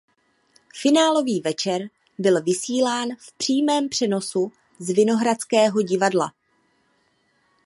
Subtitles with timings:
[0.75, 1.81] Finálový večer
[2.19, 6.33] byl vysílán v přímém přenosu z Vinohradského divadla.